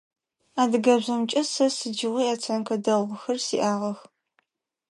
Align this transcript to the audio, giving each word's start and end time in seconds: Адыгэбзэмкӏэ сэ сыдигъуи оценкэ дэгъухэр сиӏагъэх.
Адыгэбзэмкӏэ 0.61 1.41
сэ 1.53 1.65
сыдигъуи 1.75 2.25
оценкэ 2.33 2.75
дэгъухэр 2.83 3.37
сиӏагъэх. 3.45 3.99